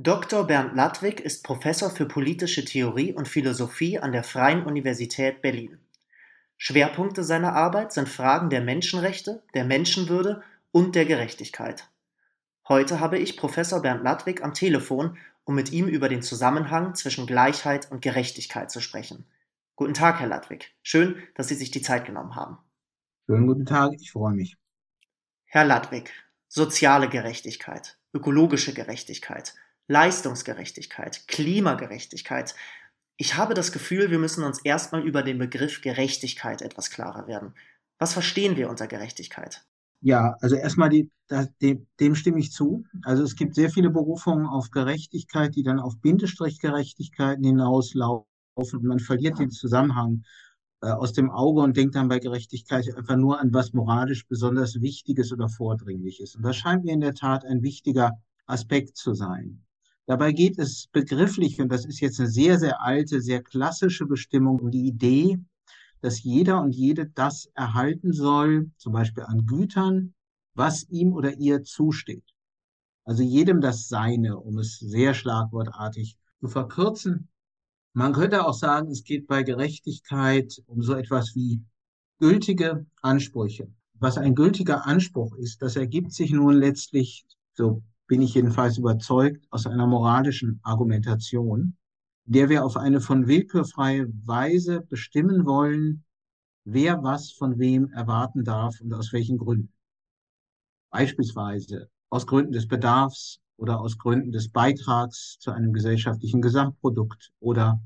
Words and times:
Dr. 0.00 0.46
Bernd 0.46 0.76
Ladwig 0.76 1.18
ist 1.18 1.42
Professor 1.42 1.90
für 1.90 2.06
politische 2.06 2.64
Theorie 2.64 3.12
und 3.12 3.26
Philosophie 3.26 3.98
an 3.98 4.12
der 4.12 4.22
Freien 4.22 4.62
Universität 4.62 5.42
Berlin. 5.42 5.80
Schwerpunkte 6.56 7.24
seiner 7.24 7.54
Arbeit 7.54 7.92
sind 7.92 8.08
Fragen 8.08 8.48
der 8.48 8.60
Menschenrechte, 8.60 9.42
der 9.54 9.64
Menschenwürde 9.64 10.44
und 10.70 10.94
der 10.94 11.04
Gerechtigkeit. 11.04 11.90
Heute 12.68 13.00
habe 13.00 13.18
ich 13.18 13.36
Professor 13.36 13.82
Bernd 13.82 14.04
Ladwig 14.04 14.44
am 14.44 14.54
Telefon, 14.54 15.18
um 15.42 15.56
mit 15.56 15.72
ihm 15.72 15.88
über 15.88 16.08
den 16.08 16.22
Zusammenhang 16.22 16.94
zwischen 16.94 17.26
Gleichheit 17.26 17.90
und 17.90 18.00
Gerechtigkeit 18.00 18.70
zu 18.70 18.80
sprechen. 18.80 19.26
Guten 19.74 19.94
Tag, 19.94 20.20
Herr 20.20 20.28
Ladwig. 20.28 20.76
Schön, 20.80 21.20
dass 21.34 21.48
Sie 21.48 21.56
sich 21.56 21.72
die 21.72 21.82
Zeit 21.82 22.04
genommen 22.04 22.36
haben. 22.36 22.58
Schönen 23.26 23.48
guten 23.48 23.66
Tag, 23.66 23.94
ich 23.94 24.12
freue 24.12 24.32
mich. 24.32 24.56
Herr 25.46 25.64
Ladwig, 25.64 26.12
soziale 26.46 27.08
Gerechtigkeit, 27.08 27.98
ökologische 28.14 28.72
Gerechtigkeit, 28.72 29.56
Leistungsgerechtigkeit, 29.88 31.26
Klimagerechtigkeit. 31.28 32.54
Ich 33.16 33.36
habe 33.36 33.54
das 33.54 33.72
Gefühl, 33.72 34.10
wir 34.10 34.18
müssen 34.18 34.44
uns 34.44 34.60
erstmal 34.60 35.02
über 35.02 35.22
den 35.22 35.38
Begriff 35.38 35.80
Gerechtigkeit 35.80 36.62
etwas 36.62 36.90
klarer 36.90 37.26
werden. 37.26 37.54
Was 37.98 38.12
verstehen 38.12 38.56
wir 38.56 38.70
unter 38.70 38.86
Gerechtigkeit? 38.86 39.64
Ja, 40.00 40.36
also 40.40 40.54
erstmal 40.54 40.90
die, 40.90 41.10
dem, 41.60 41.86
dem 41.98 42.14
stimme 42.14 42.38
ich 42.38 42.52
zu. 42.52 42.84
Also 43.02 43.24
es 43.24 43.34
gibt 43.34 43.56
sehr 43.56 43.70
viele 43.70 43.90
Berufungen 43.90 44.46
auf 44.46 44.70
Gerechtigkeit, 44.70 45.56
die 45.56 45.64
dann 45.64 45.80
auf 45.80 45.98
Bindestrichgerechtigkeiten 46.00 47.42
hinauslaufen 47.42 48.24
und 48.56 48.84
man 48.84 49.00
verliert 49.00 49.38
den 49.38 49.50
Zusammenhang 49.50 50.22
äh, 50.82 50.90
aus 50.90 51.12
dem 51.12 51.30
Auge 51.30 51.62
und 51.62 51.76
denkt 51.76 51.96
dann 51.96 52.08
bei 52.08 52.18
Gerechtigkeit 52.18 52.86
einfach 52.96 53.16
nur 53.16 53.40
an 53.40 53.52
was 53.52 53.72
moralisch 53.72 54.26
besonders 54.28 54.80
Wichtiges 54.80 55.32
oder 55.32 55.48
Vordringliches. 55.48 56.36
Und 56.36 56.42
das 56.42 56.56
scheint 56.56 56.84
mir 56.84 56.92
in 56.92 57.00
der 57.00 57.14
Tat 57.14 57.44
ein 57.44 57.62
wichtiger 57.62 58.12
Aspekt 58.46 58.96
zu 58.96 59.14
sein. 59.14 59.64
Dabei 60.08 60.32
geht 60.32 60.58
es 60.58 60.86
begrifflich, 60.90 61.60
und 61.60 61.70
das 61.70 61.84
ist 61.84 62.00
jetzt 62.00 62.18
eine 62.18 62.30
sehr, 62.30 62.58
sehr 62.58 62.80
alte, 62.80 63.20
sehr 63.20 63.42
klassische 63.42 64.06
Bestimmung, 64.06 64.58
um 64.58 64.70
die 64.70 64.86
Idee, 64.86 65.38
dass 66.00 66.22
jeder 66.22 66.62
und 66.62 66.74
jede 66.74 67.10
das 67.10 67.50
erhalten 67.52 68.14
soll, 68.14 68.70
zum 68.78 68.94
Beispiel 68.94 69.24
an 69.24 69.44
Gütern, 69.44 70.14
was 70.54 70.88
ihm 70.88 71.12
oder 71.12 71.34
ihr 71.36 71.62
zusteht. 71.62 72.24
Also 73.04 73.22
jedem 73.22 73.60
das 73.60 73.88
Seine, 73.88 74.38
um 74.38 74.56
es 74.56 74.78
sehr 74.78 75.12
schlagwortartig 75.12 76.16
zu 76.40 76.48
verkürzen. 76.48 77.28
Man 77.92 78.14
könnte 78.14 78.46
auch 78.46 78.54
sagen, 78.54 78.90
es 78.90 79.04
geht 79.04 79.26
bei 79.26 79.42
Gerechtigkeit 79.42 80.62
um 80.68 80.80
so 80.80 80.94
etwas 80.94 81.34
wie 81.34 81.60
gültige 82.18 82.86
Ansprüche. 83.02 83.70
Was 83.92 84.16
ein 84.16 84.34
gültiger 84.34 84.86
Anspruch 84.86 85.36
ist, 85.36 85.60
das 85.60 85.76
ergibt 85.76 86.12
sich 86.14 86.30
nun 86.30 86.54
letztlich, 86.54 87.26
so 87.52 87.82
bin 88.08 88.22
ich 88.22 88.34
jedenfalls 88.34 88.78
überzeugt, 88.78 89.46
aus 89.50 89.66
einer 89.66 89.86
moralischen 89.86 90.58
Argumentation, 90.62 91.76
der 92.24 92.48
wir 92.48 92.64
auf 92.64 92.76
eine 92.76 93.00
von 93.00 93.28
willkürfreie 93.28 94.08
Weise 94.24 94.80
bestimmen 94.80 95.46
wollen, 95.46 96.04
wer 96.64 97.02
was 97.02 97.30
von 97.30 97.58
wem 97.58 97.90
erwarten 97.92 98.44
darf 98.44 98.80
und 98.80 98.92
aus 98.92 99.12
welchen 99.12 99.38
Gründen. 99.38 99.72
Beispielsweise 100.90 101.90
aus 102.10 102.26
Gründen 102.26 102.52
des 102.52 102.66
Bedarfs 102.66 103.40
oder 103.58 103.80
aus 103.80 103.98
Gründen 103.98 104.32
des 104.32 104.50
Beitrags 104.50 105.38
zu 105.38 105.50
einem 105.50 105.72
gesellschaftlichen 105.72 106.40
Gesamtprodukt 106.40 107.30
oder 107.40 107.80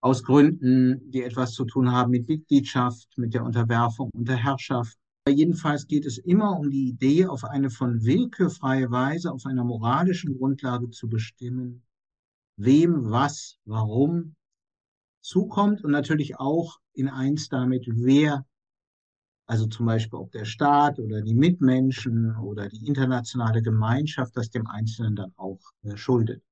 aus 0.00 0.22
Gründen, 0.22 1.10
die 1.10 1.22
etwas 1.22 1.52
zu 1.52 1.64
tun 1.64 1.92
haben 1.92 2.10
mit 2.10 2.28
Mitgliedschaft, 2.28 3.08
mit 3.16 3.34
der 3.34 3.44
Unterwerfung 3.44 4.10
unter 4.14 4.36
Herrschaft 4.36 4.98
Jedenfalls 5.26 5.86
geht 5.86 6.04
es 6.04 6.18
immer 6.18 6.58
um 6.58 6.70
die 6.70 6.88
Idee, 6.88 7.26
auf 7.26 7.44
eine 7.44 7.70
von 7.70 8.04
willkürfreie 8.04 8.90
Weise, 8.90 9.32
auf 9.32 9.46
einer 9.46 9.64
moralischen 9.64 10.36
Grundlage 10.36 10.90
zu 10.90 11.08
bestimmen, 11.08 11.82
wem, 12.56 13.10
was, 13.10 13.58
warum 13.64 14.36
zukommt 15.22 15.82
und 15.82 15.92
natürlich 15.92 16.38
auch 16.38 16.78
in 16.92 17.08
eins 17.08 17.48
damit, 17.48 17.86
wer, 17.88 18.44
also 19.46 19.66
zum 19.66 19.86
Beispiel 19.86 20.18
ob 20.18 20.30
der 20.30 20.44
Staat 20.44 20.98
oder 20.98 21.22
die 21.22 21.34
Mitmenschen 21.34 22.36
oder 22.36 22.68
die 22.68 22.86
internationale 22.86 23.62
Gemeinschaft 23.62 24.36
das 24.36 24.50
dem 24.50 24.66
Einzelnen 24.66 25.16
dann 25.16 25.32
auch 25.36 25.60
äh, 25.84 25.96
schuldet. 25.96 26.42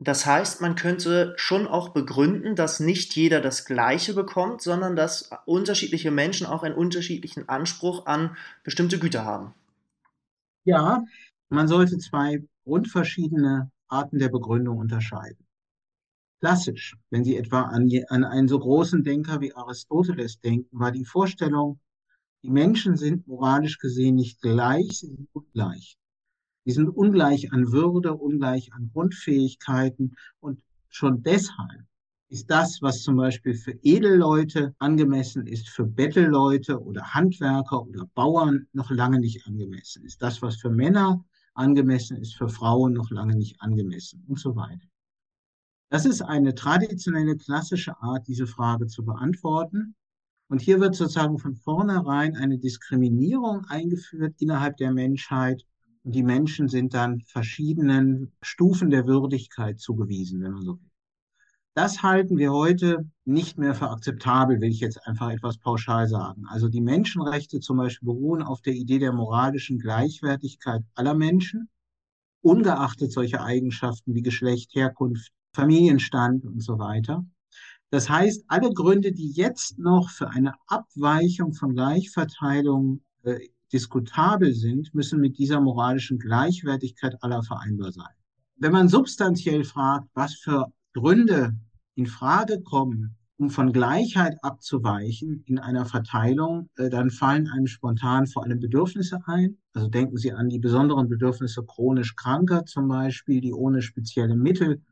Das 0.00 0.26
heißt, 0.26 0.60
man 0.60 0.74
könnte 0.74 1.34
schon 1.36 1.66
auch 1.66 1.90
begründen, 1.90 2.56
dass 2.56 2.80
nicht 2.80 3.14
jeder 3.14 3.40
das 3.40 3.64
Gleiche 3.64 4.12
bekommt, 4.12 4.60
sondern 4.60 4.96
dass 4.96 5.30
unterschiedliche 5.46 6.10
Menschen 6.10 6.46
auch 6.46 6.62
einen 6.62 6.74
unterschiedlichen 6.74 7.48
Anspruch 7.48 8.06
an 8.06 8.36
bestimmte 8.64 8.98
Güter 8.98 9.24
haben. 9.24 9.54
Ja, 10.64 11.04
man 11.48 11.68
sollte 11.68 11.98
zwei 11.98 12.42
grundverschiedene 12.64 13.70
Arten 13.88 14.18
der 14.18 14.30
Begründung 14.30 14.78
unterscheiden. 14.78 15.46
Klassisch, 16.40 16.96
wenn 17.10 17.24
Sie 17.24 17.36
etwa 17.36 17.62
an, 17.62 17.90
an 18.08 18.24
einen 18.24 18.48
so 18.48 18.58
großen 18.58 19.04
Denker 19.04 19.40
wie 19.40 19.54
Aristoteles 19.54 20.40
denken, 20.40 20.78
war 20.78 20.90
die 20.90 21.04
Vorstellung, 21.04 21.80
die 22.42 22.50
Menschen 22.50 22.96
sind 22.96 23.26
moralisch 23.26 23.78
gesehen 23.78 24.16
nicht 24.16 24.42
gleich, 24.42 24.98
sie 24.98 25.06
sind 25.06 25.28
ungleich. 25.32 25.96
Die 26.66 26.72
sind 26.72 26.88
ungleich 26.88 27.52
an 27.52 27.72
Würde, 27.72 28.14
ungleich 28.14 28.72
an 28.72 28.90
Grundfähigkeiten 28.92 30.16
und 30.40 30.62
schon 30.88 31.22
deshalb 31.22 31.84
ist 32.28 32.50
das, 32.50 32.80
was 32.80 33.02
zum 33.02 33.16
Beispiel 33.16 33.54
für 33.54 33.78
Edelleute 33.82 34.74
angemessen 34.78 35.46
ist, 35.46 35.68
für 35.68 35.84
Bettelleute 35.84 36.82
oder 36.82 37.14
Handwerker 37.14 37.86
oder 37.86 38.06
Bauern 38.14 38.66
noch 38.72 38.90
lange 38.90 39.20
nicht 39.20 39.46
angemessen 39.46 40.04
ist. 40.04 40.22
Das, 40.22 40.42
was 40.42 40.56
für 40.56 40.70
Männer 40.70 41.24
angemessen 41.54 42.16
ist, 42.16 42.34
für 42.34 42.48
Frauen 42.48 42.94
noch 42.94 43.10
lange 43.10 43.36
nicht 43.36 43.60
angemessen 43.60 44.24
und 44.26 44.40
so 44.40 44.56
weiter. 44.56 44.88
Das 45.90 46.06
ist 46.06 46.22
eine 46.22 46.54
traditionelle, 46.54 47.36
klassische 47.36 48.00
Art, 48.02 48.26
diese 48.26 48.46
Frage 48.46 48.86
zu 48.86 49.04
beantworten. 49.04 49.94
Und 50.48 50.60
hier 50.60 50.80
wird 50.80 50.96
sozusagen 50.96 51.38
von 51.38 51.54
vornherein 51.54 52.36
eine 52.36 52.58
Diskriminierung 52.58 53.64
eingeführt 53.66 54.34
innerhalb 54.40 54.76
der 54.78 54.92
Menschheit 54.92 55.64
die 56.04 56.22
Menschen 56.22 56.68
sind 56.68 56.94
dann 56.94 57.20
verschiedenen 57.22 58.32
Stufen 58.42 58.90
der 58.90 59.06
Würdigkeit 59.06 59.80
zugewiesen, 59.80 60.42
wenn 60.42 60.52
man 60.52 60.62
so 60.62 60.72
will. 60.78 60.90
Das 61.76 62.04
halten 62.04 62.36
wir 62.36 62.52
heute 62.52 63.10
nicht 63.24 63.58
mehr 63.58 63.74
für 63.74 63.90
akzeptabel, 63.90 64.60
will 64.60 64.70
ich 64.70 64.78
jetzt 64.78 65.04
einfach 65.08 65.30
etwas 65.30 65.58
pauschal 65.58 66.06
sagen. 66.06 66.44
Also 66.46 66.68
die 66.68 66.80
Menschenrechte 66.80 67.58
zum 67.58 67.78
Beispiel 67.78 68.06
beruhen 68.06 68.42
auf 68.42 68.60
der 68.62 68.74
Idee 68.74 69.00
der 69.00 69.12
moralischen 69.12 69.78
Gleichwertigkeit 69.80 70.84
aller 70.94 71.14
Menschen, 71.14 71.68
ungeachtet 72.42 73.10
solcher 73.10 73.42
Eigenschaften 73.42 74.14
wie 74.14 74.22
Geschlecht, 74.22 74.74
Herkunft, 74.76 75.32
Familienstand 75.52 76.44
und 76.44 76.62
so 76.62 76.78
weiter. 76.78 77.24
Das 77.90 78.08
heißt, 78.08 78.44
alle 78.48 78.72
Gründe, 78.72 79.12
die 79.12 79.32
jetzt 79.32 79.78
noch 79.78 80.10
für 80.10 80.28
eine 80.30 80.54
Abweichung 80.66 81.54
von 81.54 81.74
Gleichverteilung 81.74 83.02
äh, 83.24 83.48
diskutabel 83.72 84.54
sind, 84.54 84.94
müssen 84.94 85.20
mit 85.20 85.38
dieser 85.38 85.60
moralischen 85.60 86.18
Gleichwertigkeit 86.18 87.22
aller 87.22 87.42
vereinbar 87.42 87.92
sein. 87.92 88.14
Wenn 88.56 88.72
man 88.72 88.88
substanziell 88.88 89.64
fragt, 89.64 90.08
was 90.14 90.34
für 90.34 90.72
Gründe 90.92 91.56
in 91.96 92.06
Frage 92.06 92.62
kommen, 92.62 93.16
um 93.36 93.50
von 93.50 93.72
Gleichheit 93.72 94.36
abzuweichen 94.42 95.42
in 95.46 95.58
einer 95.58 95.86
Verteilung, 95.86 96.70
äh, 96.76 96.88
dann 96.88 97.10
fallen 97.10 97.48
einem 97.48 97.66
spontan 97.66 98.26
vor 98.26 98.44
allem 98.44 98.60
Bedürfnisse 98.60 99.18
ein. 99.26 99.58
Also 99.72 99.88
denken 99.88 100.16
Sie 100.16 100.32
an 100.32 100.48
die 100.48 100.60
besonderen 100.60 101.08
Bedürfnisse 101.08 101.64
chronisch 101.64 102.14
Kranker 102.14 102.64
zum 102.64 102.86
Beispiel, 102.86 103.40
die 103.40 103.52
ohne 103.52 103.82
spezielle 103.82 104.36
Mittel 104.36 104.82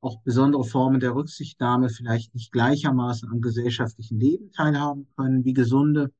auch 0.00 0.22
besondere 0.22 0.64
Formen 0.64 1.00
der 1.00 1.14
Rücksichtnahme 1.14 1.90
vielleicht 1.90 2.34
nicht 2.34 2.52
gleichermaßen 2.52 3.28
am 3.28 3.40
gesellschaftlichen 3.40 4.18
Leben 4.18 4.50
teilhaben 4.52 5.08
können 5.16 5.44
wie 5.44 5.52
Gesunde. 5.52 6.10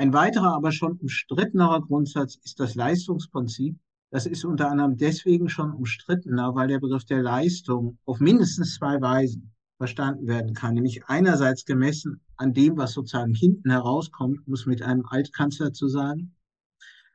Ein 0.00 0.12
weiterer, 0.12 0.54
aber 0.54 0.70
schon 0.70 0.92
umstrittenerer 0.92 1.82
Grundsatz 1.82 2.36
ist 2.44 2.60
das 2.60 2.76
Leistungsprinzip. 2.76 3.76
Das 4.10 4.26
ist 4.26 4.44
unter 4.44 4.70
anderem 4.70 4.96
deswegen 4.96 5.48
schon 5.48 5.72
umstrittener, 5.72 6.54
weil 6.54 6.68
der 6.68 6.78
Begriff 6.78 7.04
der 7.04 7.20
Leistung 7.20 7.98
auf 8.04 8.20
mindestens 8.20 8.76
zwei 8.76 9.00
Weisen 9.00 9.52
verstanden 9.76 10.28
werden 10.28 10.54
kann. 10.54 10.74
Nämlich 10.74 11.04
einerseits 11.06 11.64
gemessen 11.64 12.20
an 12.36 12.54
dem, 12.54 12.76
was 12.76 12.92
sozusagen 12.92 13.34
hinten 13.34 13.70
herauskommt, 13.70 14.46
muss 14.46 14.66
mit 14.66 14.82
einem 14.82 15.04
Altkanzler 15.04 15.72
zu 15.72 15.88
sagen, 15.88 16.32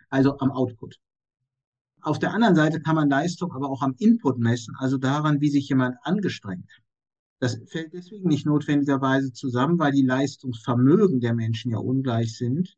also 0.10 0.38
am 0.40 0.52
Output. 0.52 1.00
Auf 2.02 2.20
der 2.20 2.34
anderen 2.34 2.56
Seite 2.56 2.82
kann 2.82 2.96
man 2.96 3.10
Leistung 3.10 3.54
aber 3.54 3.70
auch 3.70 3.82
am 3.82 3.96
Input 3.98 4.40
messen, 4.40 4.76
also 4.78 4.98
daran, 4.98 5.40
wie 5.40 5.50
sich 5.50 5.70
jemand 5.70 5.96
angestrengt 6.02 6.70
hat. 6.70 6.84
Das 7.44 7.60
fällt 7.66 7.92
deswegen 7.92 8.30
nicht 8.30 8.46
notwendigerweise 8.46 9.34
zusammen, 9.34 9.78
weil 9.78 9.92
die 9.92 10.06
Leistungsvermögen 10.06 11.20
der 11.20 11.34
Menschen 11.34 11.72
ja 11.72 11.78
ungleich 11.78 12.38
sind 12.38 12.78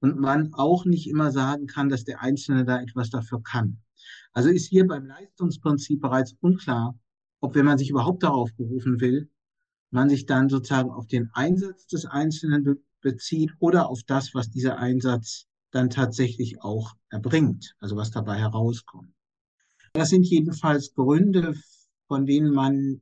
und 0.00 0.20
man 0.20 0.52
auch 0.52 0.84
nicht 0.84 1.08
immer 1.08 1.32
sagen 1.32 1.66
kann, 1.66 1.88
dass 1.88 2.04
der 2.04 2.20
Einzelne 2.20 2.66
da 2.66 2.78
etwas 2.78 3.08
dafür 3.08 3.42
kann. 3.42 3.78
Also 4.34 4.50
ist 4.50 4.66
hier 4.66 4.86
beim 4.86 5.06
Leistungsprinzip 5.06 6.02
bereits 6.02 6.34
unklar, 6.40 6.94
ob 7.40 7.54
wenn 7.54 7.64
man 7.64 7.78
sich 7.78 7.88
überhaupt 7.88 8.22
darauf 8.22 8.52
berufen 8.54 9.00
will, 9.00 9.30
man 9.90 10.10
sich 10.10 10.26
dann 10.26 10.50
sozusagen 10.50 10.90
auf 10.90 11.06
den 11.06 11.30
Einsatz 11.32 11.86
des 11.86 12.04
Einzelnen 12.04 12.64
be 12.64 12.76
bezieht 13.00 13.54
oder 13.60 13.88
auf 13.88 14.02
das, 14.02 14.34
was 14.34 14.50
dieser 14.50 14.76
Einsatz 14.76 15.46
dann 15.70 15.88
tatsächlich 15.88 16.60
auch 16.60 16.96
erbringt, 17.08 17.74
also 17.78 17.96
was 17.96 18.10
dabei 18.10 18.36
herauskommt. 18.36 19.14
Das 19.94 20.10
sind 20.10 20.26
jedenfalls 20.26 20.92
Gründe, 20.92 21.54
von 22.08 22.26
denen 22.26 22.52
man 22.52 23.00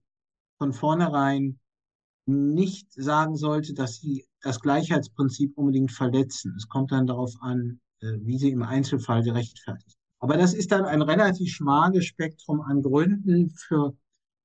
von 0.59 0.73
vornherein 0.73 1.59
nicht 2.27 2.93
sagen 2.93 3.37
sollte, 3.37 3.75
dass 3.75 3.97
sie 3.97 4.27
das 4.41 4.61
Gleichheitsprinzip 4.61 5.57
unbedingt 5.57 5.93
verletzen. 5.93 6.55
Es 6.57 6.69
kommt 6.69 6.93
dann 6.93 7.07
darauf 7.07 7.35
an, 7.41 7.81
äh, 8.01 8.19
wie 8.21 8.39
sie 8.39 8.51
im 8.51 8.63
Einzelfall 8.63 9.23
gerechtfertigt. 9.23 9.99
Aber 10.21 10.37
das 10.37 10.55
ist 10.55 10.73
dann 10.73 10.87
ein 10.87 11.03
relativ 11.03 11.53
schmales 11.53 12.07
Spektrum 12.07 12.63
an 12.63 12.83
Gründen 12.83 13.51
für 13.51 13.95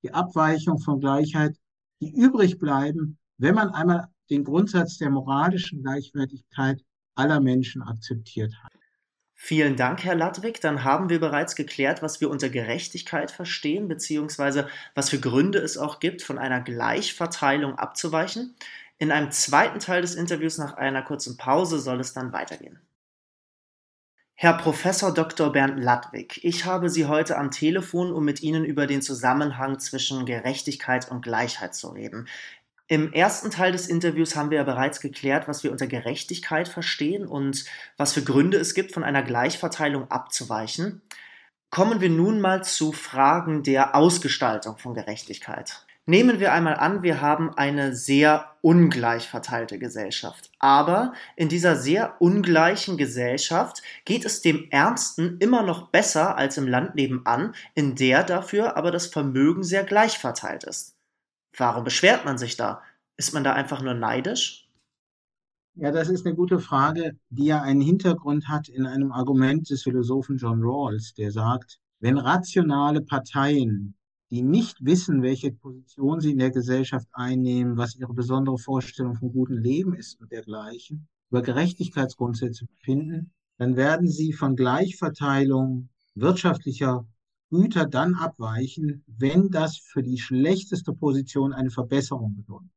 die 0.04 0.14
Abweichung 0.14 0.80
von 0.80 1.00
Gleichheit, 1.00 1.58
die 2.02 2.12
übrig 2.12 2.60
bleiben, 2.60 3.18
wenn 3.38 3.56
man 3.56 3.70
einmal 3.70 4.08
den 4.30 4.44
Grundsatz 4.44 4.98
der 4.98 5.10
moralischen 5.10 5.82
Gleichwertigkeit 5.82 6.84
aller 7.16 7.40
Menschen 7.40 7.82
akzeptiert 7.82 8.54
hat. 8.64 8.69
Vielen 9.42 9.78
Dank, 9.78 10.04
Herr 10.04 10.16
Ladwig. 10.16 10.60
Dann 10.60 10.84
haben 10.84 11.08
wir 11.08 11.22
bereits 11.22 11.56
geklärt, 11.56 12.02
was 12.02 12.20
wir 12.20 12.30
unter 12.30 12.50
Gerechtigkeit 12.50 13.32
verstehen, 13.32 13.88
beziehungsweise 13.88 14.68
was 14.96 15.10
für 15.10 15.20
Gründe 15.20 15.60
es 15.60 15.78
auch 15.78 16.02
gibt, 16.02 16.22
von 16.22 16.38
einer 16.38 16.60
Gleichverteilung 16.60 17.80
abzuweichen. 17.80 18.54
In 18.98 19.14
einem 19.14 19.32
zweiten 19.32 19.80
Teil 19.80 20.02
des 20.02 20.16
Interviews 20.16 20.58
nach 20.58 20.74
einer 20.74 21.04
kurzen 21.04 21.38
Pause 21.38 21.80
soll 21.80 22.02
es 22.02 22.12
dann 22.12 22.34
weitergehen. 22.34 22.82
Herr 24.36 24.58
Professor 24.58 25.14
Dr. 25.14 25.52
Bernd 25.54 25.82
Ladwig, 25.82 26.44
ich 26.44 26.66
habe 26.66 26.90
Sie 26.90 27.06
heute 27.06 27.38
am 27.38 27.50
Telefon, 27.50 28.12
um 28.12 28.26
mit 28.26 28.42
Ihnen 28.42 28.66
über 28.66 28.88
den 28.88 29.02
Zusammenhang 29.02 29.80
zwischen 29.80 30.26
Gerechtigkeit 30.26 31.10
und 31.10 31.22
Gleichheit 31.22 31.76
zu 31.76 31.90
reden. 31.90 32.28
Im 32.92 33.14
ersten 33.14 33.52
Teil 33.52 33.72
des 33.72 33.88
Interviews 33.88 34.36
haben 34.36 34.50
wir 34.50 34.58
ja 34.58 34.64
bereits 34.64 35.00
geklärt, 35.00 35.48
was 35.48 35.64
wir 35.64 35.72
unter 35.72 35.86
Gerechtigkeit 35.86 36.68
verstehen 36.68 37.28
und 37.28 37.66
was 37.98 38.14
für 38.14 38.24
Gründe 38.24 38.58
es 38.58 38.74
gibt, 38.74 38.94
von 38.94 39.04
einer 39.04 39.22
Gleichverteilung 39.22 40.10
abzuweichen. 40.10 41.04
Kommen 41.70 42.02
wir 42.02 42.10
nun 42.10 42.42
mal 42.42 42.64
zu 42.64 42.92
Fragen 42.92 43.62
der 43.62 43.94
Ausgestaltung 43.94 44.80
von 44.80 44.96
Gerechtigkeit. 44.96 45.86
Nehmen 46.08 46.40
wir 46.40 46.52
einmal 46.52 46.78
an, 46.78 47.04
wir 47.04 47.22
haben 47.22 47.54
eine 47.56 47.96
sehr 47.96 48.56
ungleich 48.62 49.30
verteilte 49.30 49.78
Gesellschaft. 49.78 50.50
Aber 50.58 51.14
in 51.36 51.48
dieser 51.48 51.76
sehr 51.76 52.16
ungleichen 52.18 52.98
Gesellschaft 52.98 53.84
geht 54.04 54.26
es 54.26 54.42
dem 54.42 54.68
Ärmsten 54.72 55.38
immer 55.38 55.62
noch 55.62 55.90
besser 55.90 56.40
als 56.40 56.58
im 56.58 56.68
Land 56.68 56.96
nebenan, 56.96 57.54
in 57.76 57.94
der 57.94 58.24
dafür 58.24 58.76
aber 58.78 58.90
das 58.90 59.06
Vermögen 59.06 59.62
sehr 59.62 59.84
gleich 59.84 60.18
verteilt 60.18 60.64
ist. 60.64 60.99
Warum 61.58 61.84
beschwert 61.84 62.26
man 62.26 62.38
sich 62.38 62.56
da? 62.58 62.82
Ist 63.18 63.34
man 63.34 63.44
da 63.44 63.54
einfach 63.54 63.82
nur 63.82 63.94
neidisch? 63.94 64.70
Ja, 65.76 65.92
das 65.92 66.10
ist 66.10 66.26
eine 66.26 66.36
gute 66.36 66.60
Frage, 66.60 67.18
die 67.30 67.46
ja 67.46 67.62
einen 67.62 67.82
Hintergrund 67.82 68.48
hat 68.48 68.68
in 68.70 68.86
einem 68.86 69.12
Argument 69.12 69.70
des 69.70 69.84
Philosophen 69.84 70.38
John 70.38 70.62
Rawls, 70.62 71.14
der 71.14 71.32
sagt, 71.32 71.80
wenn 72.00 72.18
rationale 72.18 73.02
Parteien, 73.02 73.96
die 74.30 74.42
nicht 74.42 74.84
wissen, 74.84 75.22
welche 75.22 75.52
Position 75.52 76.20
sie 76.20 76.32
in 76.32 76.38
der 76.38 76.52
Gesellschaft 76.52 77.08
einnehmen, 77.14 77.78
was 77.78 77.96
ihre 77.96 78.14
besondere 78.14 78.58
Vorstellung 78.58 79.16
vom 79.16 79.32
guten 79.32 79.58
Leben 79.58 79.96
ist 79.96 80.20
und 80.20 80.32
dergleichen, 80.32 81.08
über 81.30 81.42
Gerechtigkeitsgrundsätze 81.42 82.68
finden, 82.82 83.32
dann 83.58 83.76
werden 83.76 84.08
sie 84.08 84.34
von 84.34 84.56
Gleichverteilung 84.56 85.90
wirtschaftlicher 86.16 87.06
Güter 87.50 87.86
dann 87.86 88.16
abweichen, 88.16 89.04
wenn 89.08 89.50
das 89.50 89.78
für 89.78 90.04
die 90.04 90.18
schlechteste 90.18 90.94
Position 90.94 91.54
eine 91.54 91.72
Verbesserung 91.72 92.36
bedeutet. 92.36 92.72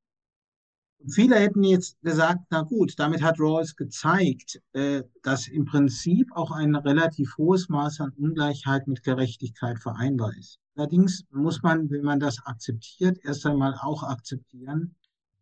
Viele 1.08 1.34
hätten 1.36 1.64
jetzt 1.64 2.00
gesagt, 2.02 2.44
na 2.50 2.62
gut, 2.62 2.94
damit 2.96 3.22
hat 3.22 3.40
Rawls 3.40 3.74
gezeigt, 3.74 4.62
äh, 4.72 5.02
dass 5.22 5.48
im 5.48 5.64
Prinzip 5.64 6.30
auch 6.32 6.52
ein 6.52 6.76
relativ 6.76 7.36
hohes 7.38 7.68
Maß 7.68 8.00
an 8.00 8.12
Ungleichheit 8.16 8.86
mit 8.86 9.02
Gerechtigkeit 9.02 9.80
vereinbar 9.80 10.36
ist. 10.36 10.60
Allerdings 10.76 11.24
muss 11.30 11.62
man, 11.62 11.90
wenn 11.90 12.04
man 12.04 12.20
das 12.20 12.38
akzeptiert, 12.46 13.18
erst 13.24 13.44
einmal 13.46 13.74
auch 13.80 14.04
akzeptieren, 14.04 14.94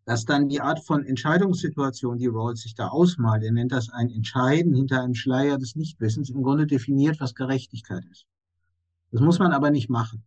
dass 0.07 0.25
dann 0.25 0.49
die 0.49 0.63
Art 0.63 0.83
von 0.83 1.05
Entscheidungssituation, 1.05 2.19
die 2.19 2.27
Rawls 2.27 2.63
sich 2.63 2.75
da 2.75 2.89
ausmalt, 2.89 3.45
er 3.45 3.53
nennt 3.53 3.73
das 3.73 3.91
ein 3.91 4.11
Entscheiden 4.11 4.75
hinter 4.75 5.03
einem 5.03 5.15
Schleier 5.15 5.59
des 5.59 5.77
Nichtwissens, 5.77 6.31
im 6.31 6.43
Grunde 6.43 6.67
definiert, 6.67 7.21
was 7.21 7.35
Gerechtigkeit 7.35 8.05
ist. 8.11 8.27
Das 9.11 9.21
muss 9.21 9.39
man 9.39 9.53
aber 9.53 9.71
nicht 9.71 9.91
machen. 9.91 10.25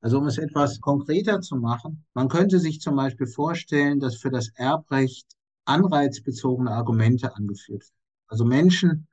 Also 0.00 0.18
um 0.18 0.26
es 0.26 0.38
etwas 0.38 0.80
konkreter 0.80 1.40
zu 1.40 1.56
machen, 1.56 2.04
man 2.14 2.28
könnte 2.28 2.58
sich 2.58 2.80
zum 2.80 2.96
Beispiel 2.96 3.26
vorstellen, 3.26 4.00
dass 4.00 4.16
für 4.16 4.30
das 4.30 4.48
Erbrecht 4.54 5.26
anreizbezogene 5.64 6.70
Argumente 6.70 7.34
angeführt 7.34 7.82
werden. 7.82 7.92
Also 8.28 8.44
Menschen, 8.44 9.08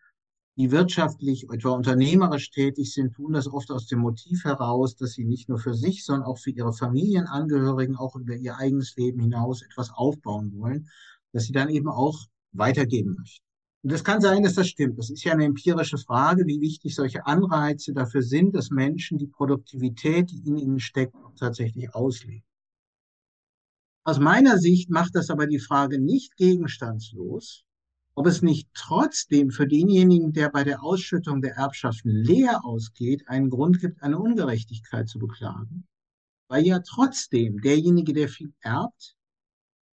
die 0.55 0.71
wirtschaftlich, 0.71 1.49
etwa 1.49 1.71
unternehmerisch 1.71 2.51
tätig 2.51 2.93
sind, 2.93 3.13
tun 3.13 3.33
das 3.33 3.47
oft 3.47 3.71
aus 3.71 3.87
dem 3.87 3.99
Motiv 3.99 4.43
heraus, 4.43 4.95
dass 4.95 5.13
sie 5.13 5.25
nicht 5.25 5.49
nur 5.49 5.57
für 5.57 5.73
sich, 5.73 6.05
sondern 6.05 6.27
auch 6.27 6.37
für 6.37 6.51
ihre 6.51 6.73
Familienangehörigen, 6.73 7.95
auch 7.95 8.15
über 8.15 8.35
ihr 8.35 8.57
eigenes 8.57 8.95
Leben 8.95 9.19
hinaus 9.19 9.63
etwas 9.63 9.91
aufbauen 9.91 10.53
wollen, 10.55 10.89
dass 11.31 11.45
sie 11.45 11.53
dann 11.53 11.69
eben 11.69 11.89
auch 11.89 12.19
weitergeben 12.51 13.15
möchten. 13.17 13.45
Und 13.83 13.91
es 13.91 14.03
kann 14.03 14.21
sein, 14.21 14.43
dass 14.43 14.55
das 14.55 14.69
stimmt. 14.69 14.97
Das 14.97 15.09
ist 15.09 15.25
ja 15.25 15.33
eine 15.33 15.43
empirische 15.43 15.97
Frage, 15.97 16.47
wie 16.47 16.61
wichtig 16.61 16.95
solche 16.95 17.25
Anreize 17.25 17.91
dafür 17.93 18.21
sind, 18.21 18.55
dass 18.55 18.69
Menschen 18.69 19.17
die 19.17 19.27
Produktivität, 19.27 20.31
die 20.31 20.47
in 20.47 20.57
ihnen 20.57 20.79
steckt, 20.79 21.13
tatsächlich 21.37 21.93
ausleben. 21.93 22.45
Aus 24.05 24.19
meiner 24.19 24.57
Sicht 24.57 24.89
macht 24.89 25.15
das 25.15 25.29
aber 25.29 25.47
die 25.47 25.59
Frage 25.59 25.99
nicht 25.99 26.37
gegenstandslos, 26.37 27.65
ob 28.15 28.27
es 28.27 28.41
nicht 28.41 28.69
trotzdem 28.73 29.49
für 29.49 29.67
denjenigen, 29.67 30.31
der 30.31 30.49
bei 30.49 30.63
der 30.63 30.81
Ausschüttung 30.81 31.41
der 31.41 31.55
Erbschaften 31.55 32.11
leer 32.11 32.63
ausgeht, 32.63 33.27
einen 33.27 33.49
Grund 33.49 33.79
gibt, 33.81 34.01
eine 34.01 34.19
Ungerechtigkeit 34.19 35.09
zu 35.09 35.19
beklagen. 35.19 35.87
Weil 36.47 36.65
ja 36.65 36.79
trotzdem 36.79 37.59
derjenige, 37.59 38.13
der 38.13 38.29
viel 38.29 38.53
erbt, 38.61 39.17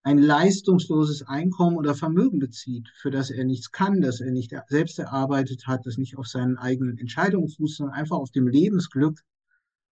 ein 0.09 0.17
leistungsloses 0.17 1.21
Einkommen 1.27 1.77
oder 1.77 1.93
Vermögen 1.93 2.39
bezieht, 2.39 2.89
für 2.95 3.11
das 3.11 3.29
er 3.29 3.43
nichts 3.43 3.71
kann, 3.71 4.01
das 4.01 4.21
er 4.21 4.31
nicht 4.31 4.55
selbst 4.67 4.97
erarbeitet 4.97 5.67
hat, 5.67 5.85
das 5.85 5.97
nicht 5.97 6.17
auf 6.17 6.25
seinen 6.25 6.57
eigenen 6.57 6.97
Entscheidungen 6.97 7.47
fußt, 7.47 7.77
sondern 7.77 7.95
einfach 7.95 8.17
auf 8.17 8.31
dem 8.31 8.47
Lebensglück 8.47 9.21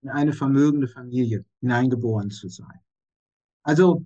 in 0.02 0.10
eine 0.10 0.34
vermögende 0.34 0.88
Familie 0.88 1.46
hineingeboren 1.60 2.32
zu 2.32 2.50
sein. 2.50 2.80
Also 3.62 4.06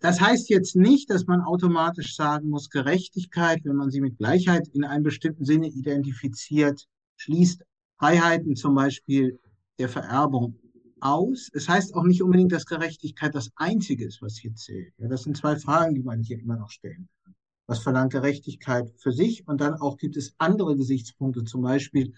das 0.00 0.20
heißt 0.20 0.50
jetzt 0.50 0.76
nicht, 0.76 1.08
dass 1.08 1.26
man 1.26 1.40
automatisch 1.40 2.14
sagen 2.14 2.50
muss, 2.50 2.68
Gerechtigkeit, 2.68 3.64
wenn 3.64 3.76
man 3.76 3.90
sie 3.90 4.02
mit 4.02 4.18
Gleichheit 4.18 4.68
in 4.68 4.84
einem 4.84 5.02
bestimmten 5.02 5.46
Sinne 5.46 5.68
identifiziert, 5.68 6.86
schließt 7.16 7.64
Freiheiten 7.98 8.54
zum 8.54 8.74
Beispiel 8.74 9.40
der 9.78 9.88
Vererbung 9.88 10.58
aus. 11.02 11.50
Es 11.52 11.68
heißt 11.68 11.94
auch 11.94 12.04
nicht 12.04 12.22
unbedingt, 12.22 12.52
dass 12.52 12.66
Gerechtigkeit 12.66 13.34
das 13.34 13.50
Einzige 13.56 14.06
ist, 14.06 14.22
was 14.22 14.36
hier 14.36 14.54
zählt. 14.54 14.92
Ja, 14.98 15.08
das 15.08 15.22
sind 15.22 15.36
zwei 15.36 15.56
Fragen, 15.56 15.94
die 15.94 16.02
man 16.02 16.22
hier 16.22 16.38
immer 16.38 16.56
noch 16.56 16.70
stellen 16.70 17.08
kann. 17.22 17.34
Was 17.66 17.80
verlangt 17.80 18.12
Gerechtigkeit 18.12 18.92
für 18.98 19.12
sich? 19.12 19.46
Und 19.46 19.60
dann 19.60 19.74
auch 19.74 19.96
gibt 19.96 20.16
es 20.16 20.34
andere 20.38 20.76
Gesichtspunkte, 20.76 21.44
zum 21.44 21.62
Beispiel 21.62 22.14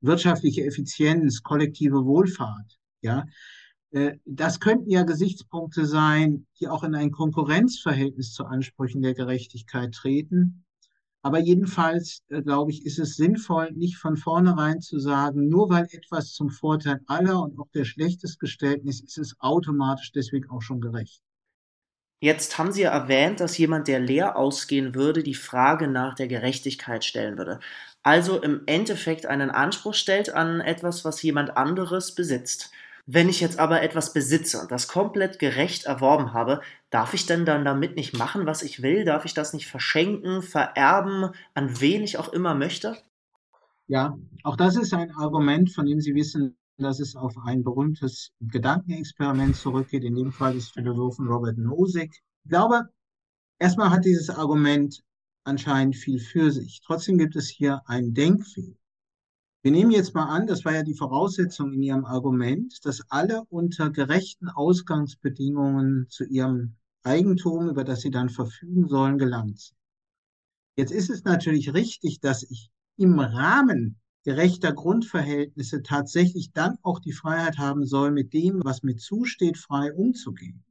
wirtschaftliche 0.00 0.64
Effizienz, 0.64 1.42
kollektive 1.42 2.04
Wohlfahrt. 2.04 2.78
Ja, 3.02 3.24
äh, 3.92 4.18
das 4.24 4.60
könnten 4.60 4.90
ja 4.90 5.02
Gesichtspunkte 5.02 5.86
sein, 5.86 6.46
die 6.58 6.68
auch 6.68 6.84
in 6.84 6.94
ein 6.94 7.10
Konkurrenzverhältnis 7.10 8.32
zu 8.32 8.44
Ansprüchen 8.44 9.02
der 9.02 9.14
Gerechtigkeit 9.14 9.92
treten. 9.92 10.64
Aber 11.22 11.38
jedenfalls, 11.38 12.22
äh, 12.28 12.42
glaube 12.42 12.70
ich, 12.70 12.86
ist 12.86 12.98
es 12.98 13.16
sinnvoll, 13.16 13.72
nicht 13.72 13.96
von 13.96 14.16
vornherein 14.16 14.80
zu 14.80 14.98
sagen, 14.98 15.48
nur 15.48 15.68
weil 15.68 15.86
etwas 15.90 16.32
zum 16.32 16.50
Vorteil 16.50 17.00
aller 17.06 17.42
und 17.42 17.58
auch 17.58 17.68
der 17.74 17.84
Schlechtestgestellten 17.84 18.88
ist, 18.88 19.04
ist 19.04 19.18
es 19.18 19.36
automatisch 19.38 20.12
deswegen 20.12 20.48
auch 20.50 20.62
schon 20.62 20.80
gerecht. 20.80 21.20
Jetzt 22.22 22.58
haben 22.58 22.70
Sie 22.70 22.82
ja 22.82 22.90
erwähnt, 22.90 23.40
dass 23.40 23.56
jemand, 23.56 23.88
der 23.88 23.98
leer 23.98 24.36
ausgehen 24.36 24.94
würde, 24.94 25.22
die 25.22 25.34
Frage 25.34 25.88
nach 25.88 26.14
der 26.14 26.28
Gerechtigkeit 26.28 27.02
stellen 27.02 27.38
würde. 27.38 27.60
Also 28.02 28.42
im 28.42 28.62
Endeffekt 28.66 29.24
einen 29.24 29.50
Anspruch 29.50 29.94
stellt 29.94 30.32
an 30.34 30.60
etwas, 30.60 31.04
was 31.04 31.22
jemand 31.22 31.56
anderes 31.56 32.14
besitzt. 32.14 32.72
Wenn 33.12 33.28
ich 33.28 33.40
jetzt 33.40 33.58
aber 33.58 33.82
etwas 33.82 34.12
besitze 34.12 34.60
und 34.60 34.70
das 34.70 34.86
komplett 34.86 35.40
gerecht 35.40 35.84
erworben 35.84 36.32
habe, 36.32 36.60
darf 36.90 37.12
ich 37.12 37.26
denn 37.26 37.44
dann 37.44 37.64
damit 37.64 37.96
nicht 37.96 38.16
machen, 38.16 38.46
was 38.46 38.62
ich 38.62 38.82
will? 38.82 39.04
Darf 39.04 39.24
ich 39.24 39.34
das 39.34 39.52
nicht 39.52 39.66
verschenken, 39.66 40.42
vererben, 40.42 41.30
an 41.54 41.80
wen 41.80 42.04
ich 42.04 42.18
auch 42.18 42.32
immer 42.32 42.54
möchte? 42.54 42.96
Ja, 43.88 44.16
auch 44.44 44.54
das 44.54 44.76
ist 44.76 44.94
ein 44.94 45.10
Argument, 45.16 45.74
von 45.74 45.86
dem 45.86 46.00
Sie 46.00 46.14
wissen, 46.14 46.56
dass 46.78 47.00
es 47.00 47.16
auf 47.16 47.34
ein 47.44 47.64
berühmtes 47.64 48.30
Gedankenexperiment 48.40 49.56
zurückgeht, 49.56 50.04
in 50.04 50.14
dem 50.14 50.30
Fall 50.30 50.54
des 50.54 50.70
Philosophen 50.70 51.26
Robert 51.26 51.58
Nozick. 51.58 52.12
Ich 52.44 52.50
glaube, 52.50 52.90
erstmal 53.58 53.90
hat 53.90 54.04
dieses 54.04 54.30
Argument 54.30 55.02
anscheinend 55.42 55.96
viel 55.96 56.20
für 56.20 56.52
sich. 56.52 56.80
Trotzdem 56.86 57.18
gibt 57.18 57.34
es 57.34 57.48
hier 57.48 57.82
einen 57.86 58.14
Denkfehler. 58.14 58.79
Wir 59.62 59.72
nehmen 59.72 59.90
jetzt 59.90 60.14
mal 60.14 60.24
an, 60.24 60.46
das 60.46 60.64
war 60.64 60.72
ja 60.72 60.82
die 60.82 60.94
Voraussetzung 60.94 61.74
in 61.74 61.82
Ihrem 61.82 62.06
Argument, 62.06 62.74
dass 62.86 63.02
alle 63.10 63.44
unter 63.50 63.90
gerechten 63.90 64.48
Ausgangsbedingungen 64.48 66.06
zu 66.08 66.24
ihrem 66.24 66.76
Eigentum, 67.02 67.68
über 67.68 67.84
das 67.84 68.00
sie 68.00 68.10
dann 68.10 68.30
verfügen 68.30 68.88
sollen, 68.88 69.18
gelangt 69.18 69.60
sind. 69.60 69.76
Jetzt 70.76 70.92
ist 70.92 71.10
es 71.10 71.24
natürlich 71.24 71.74
richtig, 71.74 72.20
dass 72.20 72.42
ich 72.42 72.70
im 72.96 73.18
Rahmen 73.18 74.00
gerechter 74.24 74.72
Grundverhältnisse 74.72 75.82
tatsächlich 75.82 76.52
dann 76.52 76.78
auch 76.82 76.98
die 76.98 77.12
Freiheit 77.12 77.58
haben 77.58 77.84
soll, 77.84 78.12
mit 78.12 78.32
dem, 78.32 78.62
was 78.64 78.82
mir 78.82 78.96
zusteht, 78.96 79.58
frei 79.58 79.92
umzugehen. 79.92 80.64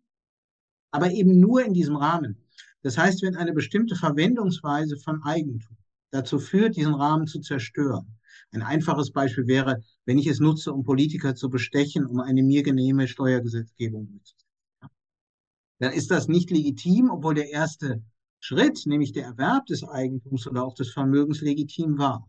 Aber 0.89 1.11
eben 1.11 1.39
nur 1.39 1.63
in 1.63 1.73
diesem 1.73 1.95
Rahmen. 1.95 2.43
Das 2.81 2.97
heißt, 2.97 3.21
wenn 3.21 3.35
eine 3.35 3.53
bestimmte 3.53 3.95
Verwendungsweise 3.95 4.97
von 4.97 5.21
Eigentum 5.21 5.77
dazu 6.09 6.39
führt, 6.39 6.75
diesen 6.75 6.95
Rahmen 6.95 7.27
zu 7.27 7.39
zerstören. 7.39 8.18
Ein 8.51 8.63
einfaches 8.63 9.11
Beispiel 9.11 9.47
wäre, 9.47 9.83
wenn 10.05 10.17
ich 10.17 10.27
es 10.27 10.39
nutze, 10.39 10.73
um 10.73 10.83
Politiker 10.83 11.35
zu 11.35 11.49
bestechen, 11.49 12.05
um 12.05 12.19
eine 12.19 12.41
mir 12.41 12.63
genehme 12.63 13.07
Steuergesetzgebung 13.07 14.07
durchzusetzen. 14.07 14.47
Dann 15.79 15.93
ist 15.93 16.11
das 16.11 16.27
nicht 16.27 16.49
legitim, 16.49 17.09
obwohl 17.09 17.35
der 17.35 17.49
erste 17.49 18.03
Schritt, 18.39 18.85
nämlich 18.85 19.11
der 19.11 19.25
Erwerb 19.25 19.65
des 19.67 19.83
Eigentums 19.83 20.47
oder 20.47 20.63
auch 20.63 20.73
des 20.73 20.91
Vermögens, 20.91 21.41
legitim 21.41 21.97
war. 21.97 22.27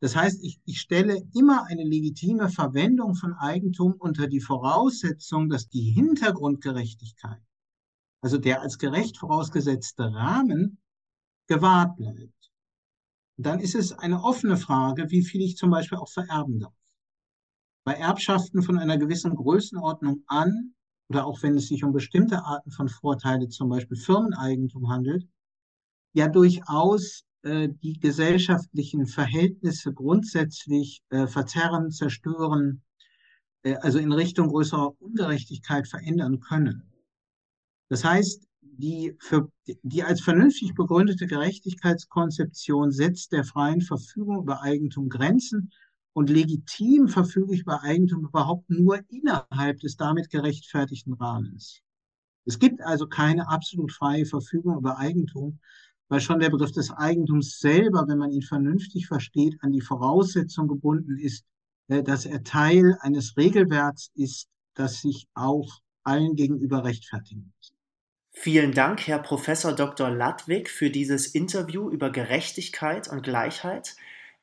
Das 0.00 0.16
heißt, 0.16 0.42
ich, 0.42 0.60
ich 0.64 0.80
stelle 0.80 1.22
immer 1.32 1.64
eine 1.66 1.84
legitime 1.84 2.48
Verwendung 2.48 3.14
von 3.14 3.34
Eigentum 3.34 3.92
unter 3.92 4.26
die 4.26 4.40
Voraussetzung, 4.40 5.48
dass 5.48 5.68
die 5.68 5.92
Hintergrundgerechtigkeit, 5.92 7.40
also 8.20 8.36
der 8.36 8.62
als 8.62 8.78
gerecht 8.78 9.18
vorausgesetzte 9.18 10.12
Rahmen, 10.12 10.78
gewahrt 11.46 11.96
bleibt. 11.96 12.41
Dann 13.46 13.60
ist 13.60 13.74
es 13.74 13.92
eine 13.92 14.22
offene 14.22 14.56
Frage, 14.56 15.10
wie 15.10 15.24
viel 15.24 15.40
ich 15.42 15.56
zum 15.56 15.70
Beispiel 15.70 15.98
auch 15.98 16.10
vererben 16.10 16.60
darf. 16.60 16.74
Bei 17.84 17.94
Erbschaften 17.94 18.62
von 18.62 18.78
einer 18.78 18.98
gewissen 18.98 19.34
Größenordnung 19.34 20.22
an, 20.26 20.74
oder 21.08 21.26
auch 21.26 21.42
wenn 21.42 21.56
es 21.56 21.68
sich 21.68 21.84
um 21.84 21.92
bestimmte 21.92 22.44
Arten 22.44 22.70
von 22.70 22.88
Vorteile, 22.88 23.48
zum 23.48 23.68
Beispiel 23.68 23.96
Firmeneigentum 23.96 24.88
handelt, 24.88 25.26
ja 26.12 26.28
durchaus 26.28 27.24
äh, 27.42 27.68
die 27.82 27.98
gesellschaftlichen 27.98 29.06
Verhältnisse 29.06 29.92
grundsätzlich 29.92 31.02
äh, 31.10 31.26
verzerren, 31.26 31.90
zerstören, 31.90 32.82
äh, 33.64 33.74
also 33.76 33.98
in 33.98 34.12
Richtung 34.12 34.48
größerer 34.48 35.00
Ungerechtigkeit 35.00 35.88
verändern 35.88 36.40
können. 36.40 36.92
Das 37.88 38.04
heißt, 38.04 38.46
die, 38.62 39.16
für, 39.18 39.50
die 39.82 40.02
als 40.02 40.20
vernünftig 40.20 40.74
begründete 40.74 41.26
Gerechtigkeitskonzeption 41.26 42.90
setzt 42.92 43.32
der 43.32 43.44
freien 43.44 43.80
Verfügung 43.80 44.38
über 44.38 44.62
Eigentum 44.62 45.08
Grenzen 45.08 45.70
und 46.14 46.30
legitim 46.30 47.08
verfüge 47.08 47.54
ich 47.54 47.62
über 47.62 47.82
Eigentum 47.82 48.24
überhaupt 48.24 48.68
nur 48.70 49.00
innerhalb 49.08 49.80
des 49.80 49.96
damit 49.96 50.30
gerechtfertigten 50.30 51.14
Rahmens. 51.14 51.80
Es 52.44 52.58
gibt 52.58 52.80
also 52.82 53.06
keine 53.06 53.48
absolut 53.48 53.92
freie 53.92 54.26
Verfügung 54.26 54.78
über 54.78 54.98
Eigentum, 54.98 55.58
weil 56.08 56.20
schon 56.20 56.40
der 56.40 56.50
Begriff 56.50 56.72
des 56.72 56.90
Eigentums 56.90 57.58
selber, 57.58 58.06
wenn 58.08 58.18
man 58.18 58.32
ihn 58.32 58.42
vernünftig 58.42 59.06
versteht, 59.06 59.56
an 59.60 59.72
die 59.72 59.80
Voraussetzung 59.80 60.68
gebunden 60.68 61.18
ist, 61.18 61.44
äh, 61.88 62.02
dass 62.02 62.26
er 62.26 62.42
Teil 62.42 62.98
eines 63.00 63.36
Regelwerks 63.36 64.10
ist, 64.14 64.48
das 64.74 65.00
sich 65.00 65.26
auch 65.34 65.80
allen 66.02 66.34
gegenüber 66.34 66.84
rechtfertigen 66.84 67.52
muss. 67.56 67.72
Vielen 68.32 68.72
Dank, 68.72 69.06
Herr 69.06 69.18
Professor 69.18 69.72
Dr. 69.72 70.10
Ludwig, 70.10 70.68
für 70.70 70.90
dieses 70.90 71.28
Interview 71.28 71.90
über 71.90 72.10
Gerechtigkeit 72.10 73.06
und 73.06 73.22
Gleichheit. 73.22 73.94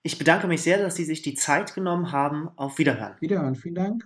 Ich 0.04 0.18
bedanke 0.18 0.48
mich 0.48 0.62
sehr, 0.62 0.78
dass 0.78 0.96
Sie 0.96 1.04
sich 1.04 1.22
die 1.24 1.34
Zeit 1.34 1.74
genommen 1.74 2.12
haben. 2.12 2.50
Auf 2.56 2.78
Wiederhören. 2.78 3.18
Wiederhören, 3.20 3.56
vielen 3.56 3.76
Dank. 3.76 3.98